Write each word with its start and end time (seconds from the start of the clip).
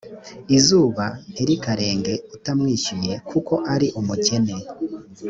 izuba 0.57 1.05
ntirikarenge 1.31 2.13
utamwishyuye, 2.35 3.13
kuko 3.29 3.53
ari 3.73 3.87
umukene, 3.99 4.55